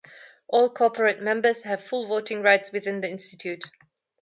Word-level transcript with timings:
All 0.47 0.67
corporate 0.73 1.21
members 1.21 1.61
have 1.61 1.83
full 1.83 2.07
voting 2.07 2.41
rights 2.41 2.71
within 2.71 3.01
the 3.01 3.07
Institute. 3.11 3.65